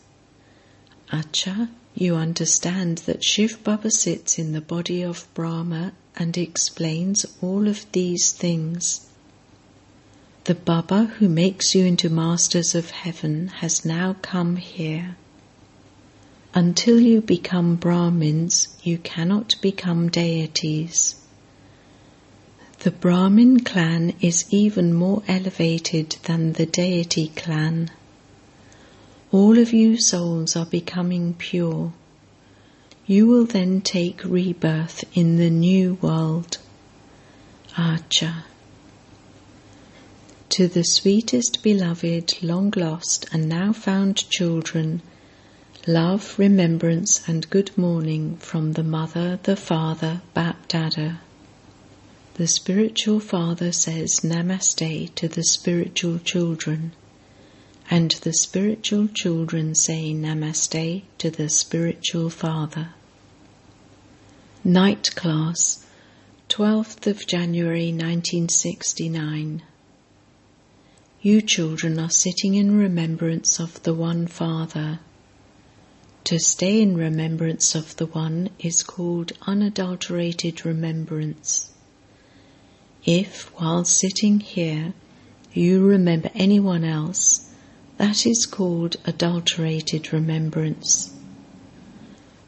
Acha, 1.12 1.70
you 1.94 2.15
understand 2.15 3.00
that 3.00 3.24
Shiv 3.24 3.63
Baba 3.63 3.89
sits 3.89 4.38
in 4.38 4.51
the 4.51 4.62
body 4.62 5.01
of 5.01 5.27
Brahma 5.34 5.94
and 6.15 6.38
explains 6.38 7.25
all 7.41 7.67
of 7.67 7.91
these 7.91 8.32
things. 8.32 9.08
The 10.46 10.54
Baba 10.54 11.06
who 11.06 11.28
makes 11.28 11.74
you 11.74 11.86
into 11.86 12.08
masters 12.08 12.75
of 12.75 12.92
heaven 12.92 13.48
has 13.48 13.84
now 13.84 14.16
come 14.22 14.58
here. 14.58 15.18
Until 16.54 17.00
you 17.00 17.20
become 17.20 17.78
Brahmins, 17.78 18.68
you 18.84 19.00
cannot 19.00 19.56
become 19.60 20.08
deities. 20.08 21.16
The 22.80 22.92
Brahmin 22.92 23.62
clan 23.62 24.14
is 24.22 24.46
even 24.52 24.94
more 24.94 25.24
elevated 25.28 26.18
than 26.25 26.54
the 26.54 26.68
deity 26.68 27.30
clan. 27.30 27.90
All 29.32 29.58
of 29.58 29.74
you 29.74 30.00
souls 30.00 30.56
are 30.56 30.68
becoming 30.68 31.34
pure. 31.34 31.92
You 33.08 33.25
will 33.25 33.46
then 33.46 33.82
take 33.82 34.24
rebirth 34.24 35.06
in 35.16 35.38
the 35.38 35.50
new 35.50 35.96
world. 35.96 36.60
Acha. 37.75 38.44
To 40.50 40.68
the 40.68 40.84
sweetest 40.84 41.64
beloved, 41.64 42.42
long 42.42 42.72
lost, 42.78 43.25
and 43.34 43.50
now 43.50 43.74
found 43.74 44.30
children, 44.30 45.02
love, 45.88 46.36
remembrance, 46.38 47.28
and 47.28 47.50
good 47.50 47.75
morning 47.78 48.38
from 48.38 48.74
the 48.74 48.84
Mother, 48.84 49.40
the 49.42 49.56
Father, 49.56 50.22
Bap 50.34 50.68
Dada. 50.68 51.20
The 52.36 52.48
spiritual 52.48 53.20
father 53.20 53.72
says 53.72 54.22
Namaste 54.24 55.14
to 55.16 55.28
the 55.28 55.44
spiritual 55.44 56.20
children, 56.20 56.94
and 57.90 58.12
the 58.12 58.34
spiritual 58.34 59.08
children 59.08 59.74
say 59.74 60.14
Namaste 60.14 61.02
to 61.18 61.30
the 61.32 61.50
spiritual 61.50 62.30
father. 62.30 62.90
Night 64.64 65.16
Class, 65.16 65.86
12th 66.50 67.08
of 67.08 67.25
January 67.28 67.88
1969. 67.92 69.64
You 71.25 71.41
children 71.41 71.98
are 71.98 72.12
sitting 72.12 72.53
in 72.53 72.77
remembrance 72.77 73.60
of 73.60 73.82
the 73.82 73.96
One 73.96 74.27
Father. 74.27 75.00
To 76.25 76.38
stay 76.38 76.84
in 76.84 76.96
remembrance 76.96 77.74
of 77.74 77.96
the 77.96 78.05
One 78.05 78.51
is 78.60 78.84
called 78.84 79.32
unadulterated 79.41 80.63
remembrance. 80.67 81.72
If, 83.05 83.51
while 83.60 83.86
sitting 83.86 84.39
here, 84.39 84.94
you 85.51 85.84
remember 85.84 86.29
anyone 86.36 86.84
else, 86.84 87.50
that 87.98 88.27
is 88.27 88.46
called 88.46 88.98
adulterated 89.05 90.13
remembrance. 90.13 91.12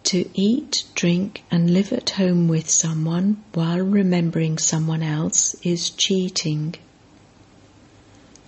To 0.03 0.29
eat, 0.35 0.83
drink, 0.93 1.43
and 1.49 1.73
live 1.73 1.91
at 1.91 2.11
home 2.11 2.47
with 2.47 2.69
someone 2.69 3.43
while 3.55 3.79
remembering 3.79 4.59
someone 4.59 5.01
else 5.01 5.55
is 5.63 5.89
cheating. 5.89 6.75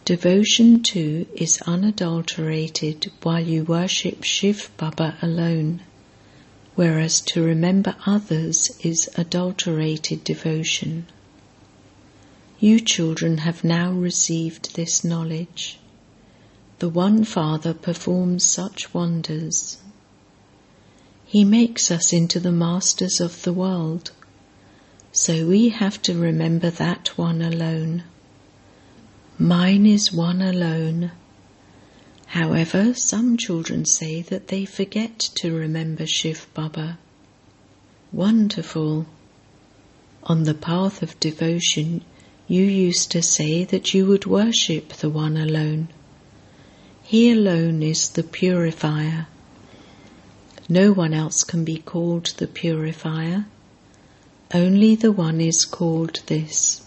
Devotion 0.09 0.81
too 0.81 1.27
is 1.35 1.61
unadulterated 1.67 3.11
while 3.21 3.39
you 3.39 3.63
worship 3.63 4.23
Shiv 4.23 4.71
Baba 4.75 5.15
alone, 5.21 5.81
whereas 6.73 7.21
to 7.27 7.43
remember 7.43 7.95
others 8.07 8.71
is 8.81 9.07
adulterated 9.13 10.23
devotion. 10.23 11.05
You 12.59 12.79
children 12.79 13.37
have 13.45 13.63
now 13.63 13.91
received 13.91 14.75
this 14.75 15.03
knowledge. 15.03 15.77
The 16.79 16.89
One 16.89 17.23
Father 17.23 17.75
performs 17.75 18.43
such 18.43 18.91
wonders. 18.91 19.77
He 21.23 21.43
makes 21.43 21.91
us 21.91 22.11
into 22.11 22.39
the 22.39 22.51
masters 22.51 23.21
of 23.21 23.43
the 23.43 23.53
world, 23.53 24.09
so 25.11 25.45
we 25.45 25.69
have 25.69 26.01
to 26.01 26.17
remember 26.17 26.71
that 26.71 27.15
one 27.15 27.43
alone. 27.43 28.05
Mine 29.41 29.85
is 29.85 30.11
one 30.11 30.41
alone. 30.41 31.11
However, 32.25 32.93
some 32.93 33.37
children 33.37 33.85
say 33.85 34.21
that 34.23 34.49
they 34.49 34.65
forget 34.65 35.17
to 35.35 35.55
remember 35.55 36.05
Shiv 36.05 36.45
Baba. 36.53 36.99
Wonderful! 38.11 39.05
On 40.23 40.43
the 40.43 40.53
path 40.53 41.01
of 41.01 41.17
devotion, 41.21 42.03
you 42.49 42.63
used 42.65 43.11
to 43.11 43.21
say 43.21 43.63
that 43.63 43.93
you 43.93 44.05
would 44.07 44.25
worship 44.25 44.89
the 44.89 45.09
one 45.09 45.37
alone. 45.37 45.87
He 47.01 47.31
alone 47.31 47.81
is 47.81 48.09
the 48.09 48.23
purifier. 48.23 49.27
No 50.67 50.91
one 50.91 51.13
else 51.13 51.45
can 51.45 51.63
be 51.63 51.77
called 51.77 52.25
the 52.35 52.47
purifier. 52.47 53.45
Only 54.53 54.95
the 54.95 55.13
one 55.13 55.39
is 55.39 55.63
called 55.63 56.19
this. 56.25 56.81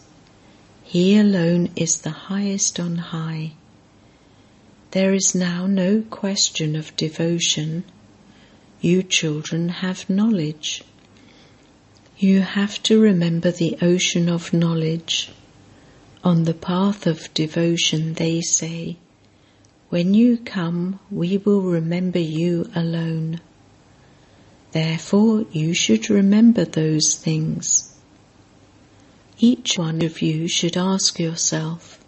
He 0.93 1.17
alone 1.17 1.71
is 1.75 2.03
the 2.03 2.11
highest 2.29 2.79
on 2.79 2.97
high. 2.97 3.55
There 4.91 5.15
is 5.15 5.35
now 5.35 5.67
no 5.67 6.03
question 6.03 6.77
of 6.77 6.95
devotion. 6.97 7.85
You 8.83 9.03
children 9.03 9.71
have 9.71 10.11
knowledge. 10.11 10.85
You 12.19 12.43
have 12.43 12.83
to 12.83 13.01
remember 13.01 13.51
the 13.51 13.79
ocean 13.81 14.29
of 14.29 14.53
knowledge. 14.53 15.31
On 16.23 16.45
the 16.45 16.53
path 16.53 17.07
of 17.07 17.33
devotion, 17.33 18.13
they 18.13 18.43
say, 18.43 18.99
When 19.89 20.13
you 20.13 20.37
come, 20.37 21.01
we 21.11 21.39
will 21.39 21.63
remember 21.63 22.19
you 22.19 22.71
alone. 22.75 23.41
Therefore, 24.73 25.47
you 25.53 25.73
should 25.73 26.11
remember 26.11 26.67
those 26.67 27.15
things. 27.15 27.92
Each 29.45 29.77
one 29.77 30.03
of 30.03 30.23
you 30.23 30.47
should 30.47 30.77
ask 30.77 31.19
yourself 31.19 31.99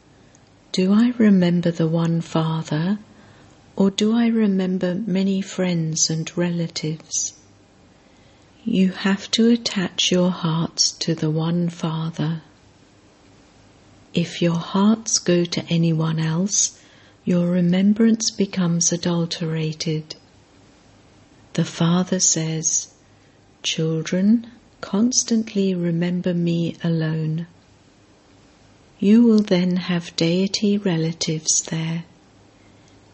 Do 0.71 0.93
I 0.93 1.15
remember 1.19 1.73
the 1.73 1.89
one 1.89 2.21
Father, 2.21 3.01
or 3.75 3.91
do 3.91 4.17
I 4.17 4.29
remember 4.29 4.95
many 4.95 5.41
friends 5.41 6.09
and 6.09 6.31
relatives? 6.39 7.33
You 8.65 8.93
have 8.93 9.33
to 9.33 9.51
attach 9.51 10.13
your 10.13 10.31
hearts 10.31 10.93
to 10.93 11.17
the 11.17 11.29
one 11.29 11.71
Father. 11.71 12.43
If 14.15 14.41
your 14.41 14.61
hearts 14.61 15.19
go 15.19 15.45
to 15.45 15.67
anyone 15.69 16.21
else, 16.21 16.79
your 17.25 17.49
remembrance 17.49 18.31
becomes 18.31 18.93
adulterated. 18.93 20.15
The 21.55 21.65
Father 21.65 22.21
says, 22.21 22.95
Children, 23.65 24.53
constantly 24.85 25.75
remember 25.75 26.35
me 26.35 26.77
alone. 26.85 27.47
You 28.99 29.23
will 29.23 29.39
then 29.39 29.77
have 29.77 30.15
deity 30.15 30.77
relatives 30.77 31.63
there. 31.63 32.05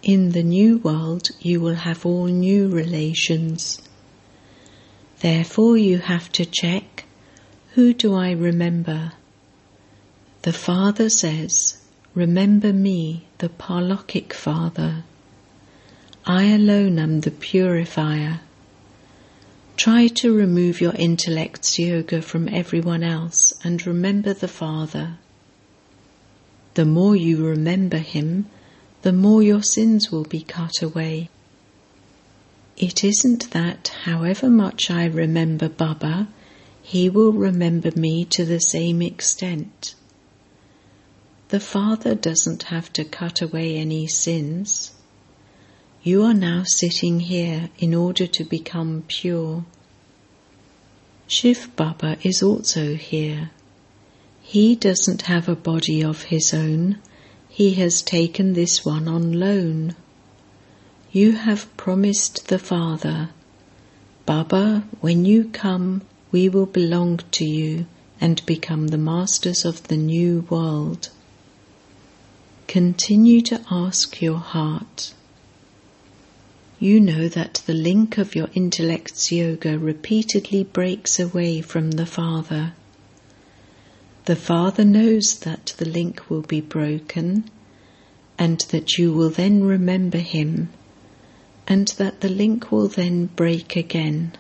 In 0.03 0.33
the 0.33 0.43
new 0.43 0.79
world, 0.79 1.29
you 1.39 1.61
will 1.61 1.77
have 1.77 2.05
all 2.05 2.27
new 2.27 2.69
relations. 2.69 3.81
Therefore, 5.21 5.77
you 5.77 5.99
have 5.99 6.33
to 6.33 6.45
check 6.45 7.05
who 7.75 7.95
do 7.95 8.17
I 8.17 8.33
remember? 8.33 9.13
The 10.43 10.53
Father 10.53 11.09
says, 11.09 11.79
Remember 12.17 12.73
me, 12.73 13.29
the 13.39 13.49
Parlokic 13.49 14.33
Father. 14.33 15.05
I 16.27 16.47
alone 16.47 16.99
am 16.99 17.21
the 17.21 17.31
purifier. 17.31 18.41
Try 19.81 20.09
to 20.09 20.37
remove 20.37 20.83
your 20.83 20.93
intellect's 20.93 21.79
yoga 21.79 22.21
from 22.21 22.51
everyone 22.51 23.03
else 23.03 23.55
and 23.65 23.87
remember 23.87 24.35
the 24.35 24.47
Father. 24.47 25.17
The 26.75 26.85
more 26.85 27.17
you 27.17 27.43
remember 27.43 27.97
Him, 27.97 28.45
the 29.01 29.15
more 29.15 29.43
your 29.43 29.63
sins 29.63 30.13
will 30.13 30.25
be 30.25 30.43
cut 30.43 30.83
away. 30.83 31.31
It 32.77 33.03
isn't 33.03 33.53
that, 33.53 33.89
however 34.05 34.51
much 34.51 34.91
I 34.91 35.07
remember 35.07 35.71
Baba, 35.71 36.29
he 36.83 37.09
will 37.09 37.33
remember 37.33 37.91
me 37.97 38.27
to 38.27 38.45
the 38.45 38.61
same 38.61 39.01
extent. 39.01 39.95
The 41.49 41.59
Father 41.59 42.15
doesn't 42.15 42.65
have 42.65 42.93
to 42.93 43.05
cut 43.07 43.41
away 43.41 43.77
any 43.77 44.07
sins. 44.09 44.93
You 46.03 46.23
are 46.23 46.33
now 46.33 46.63
sitting 46.65 47.21
here 47.21 47.69
in 47.79 47.95
order 47.95 48.27
to 48.27 48.43
become 48.43 49.05
pure. 49.07 49.67
Shiv 51.27 51.69
Baba 51.77 52.17
is 52.23 52.43
also 52.43 52.95
here. 52.95 53.51
He 54.41 54.75
doesn't 54.75 55.23
have 55.23 55.47
a 55.47 55.55
body 55.55 56.03
of 56.03 56.23
his 56.23 56.55
own, 56.55 56.97
he 57.51 57.75
has 57.75 58.01
taken 58.01 58.55
this 58.55 58.83
one 58.83 59.09
on 59.09 59.35
loan. 59.35 59.95
You 61.13 61.33
have 61.33 61.77
promised 61.77 62.49
the 62.49 62.59
Father, 62.59 63.29
Baba, 64.25 64.85
when 65.03 65.27
you 65.27 65.51
come, 65.51 66.01
we 66.33 66.49
will 66.49 66.65
belong 66.65 67.19
to 67.33 67.45
you 67.45 67.85
and 68.19 68.47
become 68.47 68.89
the 68.89 68.97
masters 68.97 69.67
of 69.67 69.89
the 69.89 69.99
new 69.99 70.47
world. 70.49 71.11
Continue 72.69 73.43
to 73.43 73.61
ask 73.71 74.23
your 74.23 74.39
heart 74.39 75.13
you 76.83 76.99
know 76.99 77.29
that 77.29 77.63
the 77.67 77.75
link 77.75 78.17
of 78.17 78.35
your 78.35 78.49
intellect's 78.55 79.31
yoga 79.31 79.79
repeatedly 79.79 80.65
breaks 80.65 81.21
away 81.21 81.61
from 81.61 81.91
the 81.91 82.07
Father. 82.07 82.73
The 84.25 84.35
Father 84.35 84.83
knows 84.83 85.41
that 85.41 85.75
the 85.77 85.85
link 85.85 86.31
will 86.31 86.41
be 86.41 86.63
broken 86.63 87.45
and 88.39 88.61
that 88.71 88.97
you 88.97 89.13
will 89.13 89.29
then 89.29 89.63
remember 89.63 90.17
Him 90.17 90.71
and 91.69 91.89
that 91.99 92.23
the 92.23 92.31
link 92.31 92.73
will 92.73 92.89
then 92.89 93.27
break 93.27 93.77
again. 93.77 94.33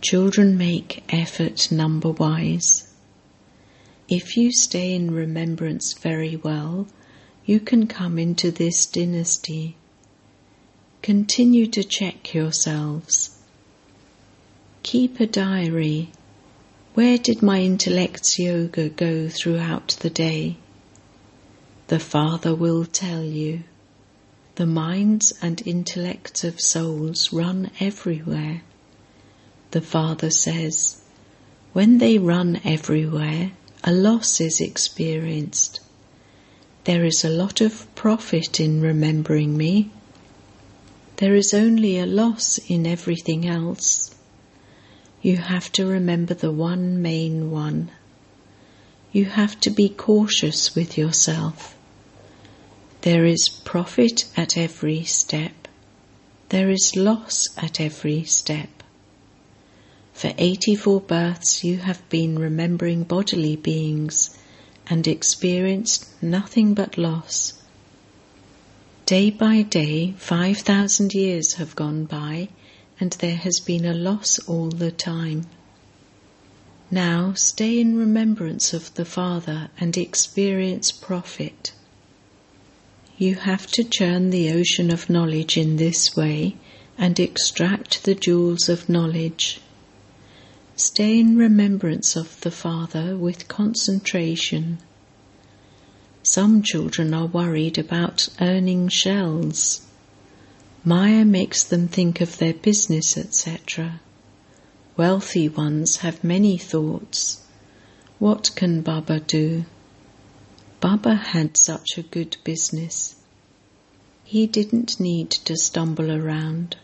Children 0.00 0.56
make 0.56 1.04
effort 1.10 1.70
number 1.70 2.12
wise. 2.12 2.90
If 4.08 4.38
you 4.38 4.52
stay 4.52 4.94
in 4.94 5.10
remembrance 5.10 5.92
very 5.92 6.36
well, 6.36 6.86
you 7.44 7.60
can 7.60 7.86
come 7.88 8.18
into 8.18 8.50
this 8.50 8.86
dynasty 8.86 9.76
Continue 11.02 11.66
to 11.68 11.84
check 11.84 12.34
yourselves. 12.34 13.38
Keep 14.82 15.20
a 15.20 15.26
diary. 15.26 16.10
Where 16.94 17.18
did 17.18 17.42
my 17.42 17.62
intellect's 17.62 18.38
yoga 18.38 18.88
go 18.88 19.28
throughout 19.28 19.96
the 20.00 20.10
day? 20.10 20.56
the 21.88 21.98
Father 21.98 22.54
will 22.54 22.84
tell 22.84 23.24
you. 23.24 23.62
The 24.56 24.66
minds 24.66 25.32
and 25.40 25.66
intellects 25.66 26.44
of 26.44 26.60
souls 26.60 27.32
run 27.32 27.70
everywhere. 27.80 28.62
The 29.70 29.80
Father 29.80 30.30
says, 30.30 31.00
when 31.72 31.96
they 31.96 32.18
run 32.18 32.60
everywhere, 32.62 33.52
a 33.82 33.92
loss 33.92 34.38
is 34.38 34.60
experienced. 34.60 35.80
There 36.84 37.06
is 37.06 37.24
a 37.24 37.30
lot 37.30 37.62
of 37.62 37.86
profit 37.94 38.60
in 38.60 38.82
remembering 38.82 39.56
me. 39.56 39.90
There 41.18 41.34
is 41.34 41.52
only 41.52 41.98
a 41.98 42.06
loss 42.06 42.58
in 42.68 42.86
everything 42.86 43.44
else. 43.44 44.14
You 45.20 45.38
have 45.38 45.72
to 45.72 45.84
remember 45.84 46.32
the 46.32 46.52
one 46.52 47.02
main 47.02 47.50
one. 47.50 47.90
You 49.10 49.24
have 49.24 49.58
to 49.62 49.70
be 49.70 49.88
cautious 49.88 50.76
with 50.76 50.96
yourself. 50.96 51.76
There 53.00 53.24
is 53.24 53.48
profit 53.64 54.26
at 54.36 54.56
every 54.56 55.02
step. 55.02 55.66
There 56.50 56.70
is 56.70 56.94
loss 56.94 57.48
at 57.56 57.80
every 57.80 58.22
step. 58.22 58.84
For 60.12 60.32
84 60.38 61.00
births 61.00 61.64
you 61.64 61.78
have 61.78 62.08
been 62.08 62.38
remembering 62.38 63.02
bodily 63.02 63.56
beings 63.56 64.38
and 64.86 65.08
experienced 65.08 66.06
nothing 66.22 66.74
but 66.74 66.96
loss. 66.96 67.57
Day 69.08 69.30
by 69.30 69.62
day, 69.62 70.12
5,000 70.18 71.14
years 71.14 71.54
have 71.54 71.74
gone 71.74 72.04
by 72.04 72.50
and 73.00 73.12
there 73.12 73.36
has 73.36 73.58
been 73.58 73.86
a 73.86 73.94
loss 73.94 74.38
all 74.40 74.68
the 74.68 74.90
time. 74.90 75.46
Now 76.90 77.32
stay 77.32 77.80
in 77.80 77.96
remembrance 77.96 78.74
of 78.74 78.92
the 78.96 79.06
Father 79.06 79.70
and 79.80 79.96
experience 79.96 80.92
profit. 80.92 81.72
You 83.16 83.36
have 83.36 83.66
to 83.68 83.82
churn 83.82 84.28
the 84.28 84.52
ocean 84.52 84.92
of 84.92 85.08
knowledge 85.08 85.56
in 85.56 85.76
this 85.76 86.14
way 86.14 86.56
and 86.98 87.18
extract 87.18 88.04
the 88.04 88.14
jewels 88.14 88.68
of 88.68 88.90
knowledge. 88.90 89.62
Stay 90.76 91.18
in 91.18 91.38
remembrance 91.38 92.14
of 92.14 92.38
the 92.42 92.50
Father 92.50 93.16
with 93.16 93.48
concentration. 93.48 94.80
Some 96.30 96.62
children 96.62 97.14
are 97.14 97.24
worried 97.24 97.78
about 97.78 98.28
earning 98.38 98.88
shells. 98.88 99.80
Maya 100.84 101.24
makes 101.24 101.64
them 101.64 101.88
think 101.88 102.20
of 102.20 102.36
their 102.36 102.52
business, 102.52 103.16
etc. 103.16 104.02
Wealthy 104.94 105.48
ones 105.48 105.96
have 106.04 106.22
many 106.22 106.58
thoughts. 106.58 107.40
What 108.18 108.54
can 108.54 108.82
Baba 108.82 109.20
do? 109.20 109.64
Baba 110.80 111.14
had 111.14 111.56
such 111.56 111.96
a 111.96 112.02
good 112.02 112.36
business. 112.44 113.16
He 114.22 114.46
didn't 114.46 115.00
need 115.00 115.30
to 115.30 115.56
stumble 115.56 116.12
around. 116.12 116.76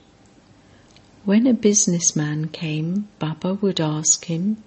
When 1.26 1.46
a 1.46 1.52
businessman 1.52 2.48
came, 2.48 3.09
Baba 3.18 3.52
would 3.52 3.78
ask 3.78 4.24
him, 4.24 4.62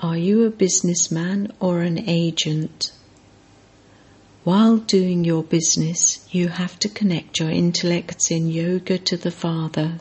Are 0.00 0.18
you 0.18 0.42
a 0.42 0.50
businessman 0.50 1.52
or 1.60 1.82
an 1.82 2.00
agent? 2.08 2.90
While 4.48 4.78
doing 4.78 5.26
your 5.26 5.42
business, 5.42 6.26
you 6.30 6.48
have 6.48 6.78
to 6.78 6.88
connect 6.88 7.38
your 7.38 7.50
intellects 7.50 8.30
in 8.30 8.48
yoga 8.48 8.96
to 8.96 9.18
the 9.18 9.30
Father. 9.30 10.00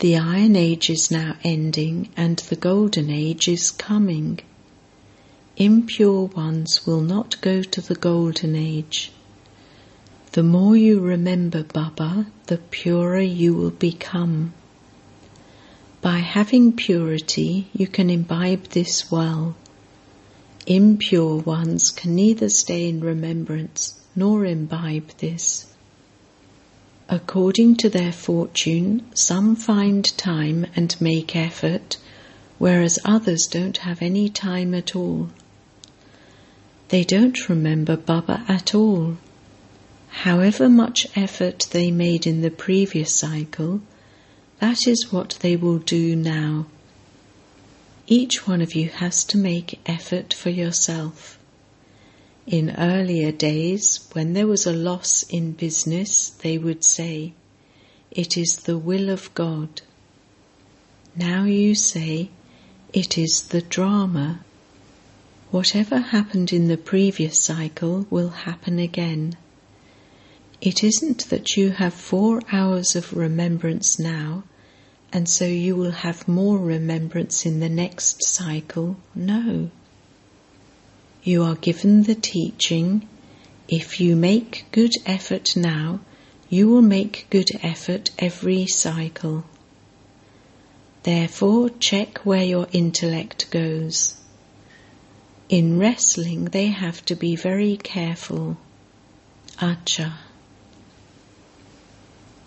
The 0.00 0.18
Iron 0.18 0.54
Age 0.54 0.90
is 0.90 1.10
now 1.10 1.36
ending 1.42 2.10
and 2.14 2.36
the 2.40 2.56
Golden 2.56 3.08
Age 3.08 3.48
is 3.48 3.70
coming. 3.70 4.40
Impure 5.56 6.26
ones 6.26 6.86
will 6.86 7.00
not 7.00 7.40
go 7.40 7.62
to 7.62 7.80
the 7.80 7.94
Golden 7.94 8.54
Age. 8.54 9.10
The 10.32 10.42
more 10.42 10.76
you 10.76 11.00
remember 11.00 11.62
Baba, 11.62 12.26
the 12.48 12.58
purer 12.58 13.18
you 13.20 13.54
will 13.54 13.70
become. 13.70 14.52
By 16.02 16.18
having 16.18 16.74
purity, 16.74 17.68
you 17.72 17.86
can 17.86 18.10
imbibe 18.10 18.64
this 18.64 19.10
well. 19.10 19.56
Impure 20.66 21.36
ones 21.36 21.90
can 21.90 22.14
neither 22.14 22.48
stay 22.48 22.88
in 22.88 23.00
remembrance 23.00 23.94
nor 24.16 24.44
imbibe 24.44 25.10
this. 25.18 25.66
According 27.08 27.76
to 27.76 27.88
their 27.88 28.12
fortune, 28.12 29.02
some 29.14 29.56
find 29.56 30.04
time 30.16 30.66
and 30.74 30.96
make 31.00 31.36
effort, 31.36 31.98
whereas 32.58 32.98
others 33.04 33.46
don't 33.46 33.78
have 33.78 34.00
any 34.00 34.28
time 34.28 34.74
at 34.74 34.96
all. 34.96 35.30
They 36.88 37.04
don't 37.04 37.48
remember 37.48 37.96
Baba 37.96 38.44
at 38.48 38.74
all 38.74 39.16
However 40.22 40.68
much 40.68 41.08
effort 41.16 41.66
they 41.72 41.90
made 41.90 42.24
in 42.24 42.40
the 42.40 42.50
previous 42.50 43.12
cycle, 43.12 43.82
that 44.60 44.86
is 44.86 45.12
what 45.12 45.36
they 45.40 45.56
will 45.56 45.78
do 45.78 46.14
now. 46.14 46.66
Each 48.06 48.46
one 48.46 48.60
of 48.60 48.74
you 48.74 48.90
has 48.90 49.24
to 49.24 49.38
make 49.38 49.80
effort 49.86 50.34
for 50.34 50.50
yourself. 50.50 51.38
In 52.46 52.74
earlier 52.76 53.32
days, 53.32 54.06
when 54.12 54.34
there 54.34 54.46
was 54.46 54.66
a 54.66 54.74
loss 54.74 55.22
in 55.30 55.52
business, 55.52 56.28
they 56.28 56.58
would 56.58 56.84
say, 56.84 57.32
It 58.10 58.36
is 58.36 58.56
the 58.56 58.76
will 58.76 59.08
of 59.08 59.32
God. 59.32 59.80
Now 61.16 61.44
you 61.44 61.74
say, 61.74 62.28
It 62.92 63.16
is 63.16 63.48
the 63.48 63.62
drama. 63.62 64.44
Whatever 65.50 65.98
happened 66.00 66.52
in 66.52 66.68
the 66.68 66.76
previous 66.76 67.40
cycle 67.40 68.06
will 68.10 68.30
happen 68.30 68.78
again. 68.78 69.38
It 70.60 70.84
isn't 70.84 71.30
that 71.30 71.56
you 71.56 71.70
have 71.70 71.94
four 71.94 72.42
hours 72.52 72.94
of 72.94 73.16
remembrance 73.16 73.98
now, 73.98 74.44
and 75.14 75.28
so 75.28 75.44
you 75.44 75.76
will 75.76 75.92
have 75.92 76.26
more 76.26 76.58
remembrance 76.58 77.46
in 77.46 77.60
the 77.60 77.68
next 77.68 78.24
cycle. 78.24 78.96
No. 79.14 79.70
You 81.22 81.44
are 81.44 81.54
given 81.54 82.02
the 82.02 82.16
teaching 82.16 83.08
if 83.68 84.00
you 84.00 84.16
make 84.16 84.66
good 84.72 84.92
effort 85.06 85.56
now, 85.56 86.00
you 86.50 86.68
will 86.68 86.82
make 86.82 87.26
good 87.30 87.48
effort 87.62 88.10
every 88.18 88.66
cycle. 88.66 89.44
Therefore, 91.04 91.70
check 91.70 92.18
where 92.18 92.44
your 92.44 92.66
intellect 92.72 93.50
goes. 93.50 94.16
In 95.48 95.78
wrestling, 95.78 96.46
they 96.46 96.66
have 96.66 97.04
to 97.06 97.14
be 97.14 97.36
very 97.36 97.76
careful. 97.76 98.56
Acha. 99.58 100.14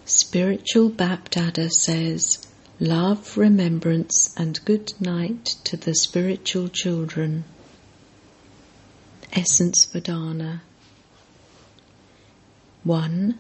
Spiritual 0.06 0.89
Bapdada 0.89 1.71
says, 1.71 2.46
Love, 2.79 3.35
remembrance, 3.37 4.35
and 4.37 4.63
good 4.63 4.93
night 4.99 5.45
to 5.63 5.75
the 5.75 5.95
spiritual 5.95 6.69
children. 6.69 7.43
Essence 9.33 9.87
Vedana 9.87 10.61
1. 12.83 13.35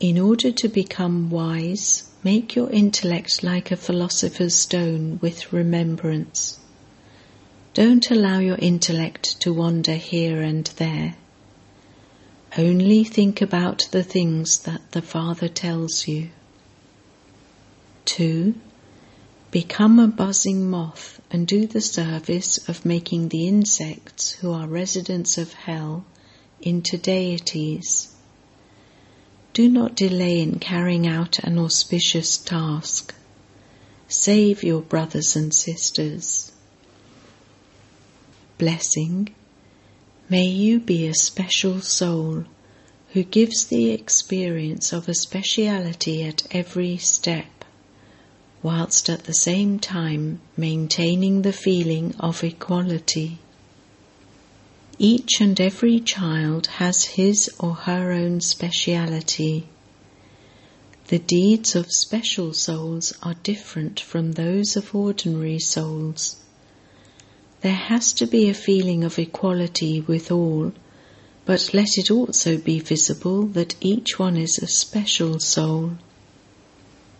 In 0.00 0.18
order 0.18 0.50
to 0.50 0.68
become 0.68 1.30
wise, 1.30 2.10
make 2.24 2.56
your 2.56 2.68
intellect 2.70 3.44
like 3.44 3.70
a 3.70 3.76
philosopher's 3.76 4.56
stone 4.56 5.20
with 5.22 5.52
remembrance. 5.52 6.58
Don't 7.74 8.10
allow 8.10 8.40
your 8.40 8.58
intellect 8.58 9.40
to 9.42 9.52
wander 9.52 9.94
here 9.94 10.42
and 10.42 10.66
there. 10.78 11.14
Only 12.58 13.04
think 13.04 13.40
about 13.40 13.86
the 13.92 14.02
things 14.02 14.58
that 14.64 14.90
the 14.90 15.02
Father 15.02 15.46
tells 15.46 16.08
you. 16.08 16.30
2. 18.04 18.54
Become 19.50 19.98
a 19.98 20.08
buzzing 20.08 20.68
moth 20.68 21.20
and 21.30 21.46
do 21.46 21.66
the 21.66 21.80
service 21.80 22.68
of 22.68 22.84
making 22.84 23.28
the 23.28 23.46
insects 23.46 24.32
who 24.32 24.52
are 24.52 24.66
residents 24.66 25.38
of 25.38 25.52
hell 25.52 26.04
into 26.60 26.98
deities. 26.98 28.14
Do 29.52 29.68
not 29.68 29.94
delay 29.94 30.40
in 30.40 30.58
carrying 30.58 31.06
out 31.06 31.38
an 31.38 31.58
auspicious 31.58 32.36
task. 32.36 33.14
Save 34.08 34.62
your 34.62 34.80
brothers 34.80 35.36
and 35.36 35.54
sisters. 35.54 36.52
Blessing 38.58 39.34
May 40.28 40.46
you 40.46 40.80
be 40.80 41.06
a 41.06 41.14
special 41.14 41.82
soul 41.82 42.44
who 43.12 43.22
gives 43.22 43.66
the 43.66 43.90
experience 43.90 44.92
of 44.92 45.06
a 45.06 45.14
speciality 45.14 46.24
at 46.24 46.46
every 46.50 46.96
step, 46.96 47.44
whilst 48.64 49.10
at 49.10 49.24
the 49.24 49.34
same 49.34 49.78
time 49.78 50.40
maintaining 50.56 51.42
the 51.42 51.52
feeling 51.52 52.14
of 52.18 52.42
equality. 52.42 53.38
Each 54.98 55.38
and 55.40 55.60
every 55.60 56.00
child 56.00 56.66
has 56.78 57.04
his 57.04 57.50
or 57.60 57.74
her 57.74 58.10
own 58.10 58.40
speciality. 58.40 59.68
The 61.08 61.18
deeds 61.18 61.76
of 61.76 61.92
special 61.92 62.54
souls 62.54 63.12
are 63.22 63.36
different 63.42 64.00
from 64.00 64.32
those 64.32 64.76
of 64.76 64.94
ordinary 64.94 65.58
souls. 65.58 66.36
There 67.60 67.74
has 67.74 68.14
to 68.14 68.26
be 68.26 68.48
a 68.48 68.54
feeling 68.54 69.04
of 69.04 69.18
equality 69.18 70.00
with 70.00 70.32
all, 70.32 70.72
but 71.44 71.74
let 71.74 71.98
it 71.98 72.10
also 72.10 72.56
be 72.56 72.78
visible 72.80 73.42
that 73.48 73.76
each 73.82 74.18
one 74.18 74.38
is 74.38 74.56
a 74.58 74.66
special 74.66 75.38
soul. 75.38 75.98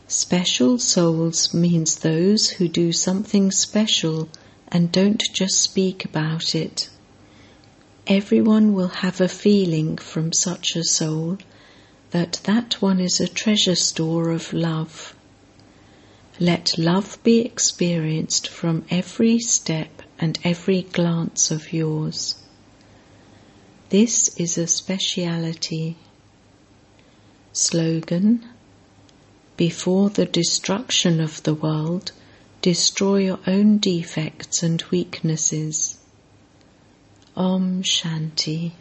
Special 0.07 0.79
souls 0.79 1.55
means 1.55 1.97
those 1.97 2.51
who 2.51 2.69
do 2.69 2.93
something 2.93 3.51
special 3.51 4.29
and 4.69 4.93
don't 4.93 5.23
just 5.33 5.59
speak 5.61 6.05
about 6.05 6.55
it. 6.55 6.91
Everyone 8.07 8.75
will 8.75 8.89
have 8.89 9.23
a 9.23 9.29
feeling 9.29 9.97
from 9.97 10.33
such 10.35 10.77
a 10.77 10.85
soul 10.85 11.39
that 12.11 12.41
that 12.45 12.83
one 12.83 13.01
is 13.01 13.19
a 13.19 13.27
treasure 13.27 13.75
store 13.75 14.31
of 14.31 14.53
love. 14.53 15.15
Let 16.39 16.77
love 16.77 17.19
be 17.23 17.41
experienced 17.41 18.47
from 18.49 18.85
every 18.91 19.39
step 19.39 20.03
and 20.19 20.39
every 20.45 20.83
glance 20.83 21.51
of 21.51 21.73
yours. 21.73 22.35
This 23.89 24.37
is 24.37 24.59
a 24.59 24.67
speciality. 24.67 25.97
Slogan 27.55 28.45
Before 29.57 30.11
the 30.11 30.27
destruction 30.27 31.21
of 31.21 31.43
the 31.45 31.55
world, 31.55 32.11
destroy 32.61 33.19
your 33.19 33.39
own 33.47 33.79
defects 33.79 34.63
and 34.63 34.83
weaknesses. 34.91 35.99
Om 37.37 37.83
Shanti. 37.83 38.73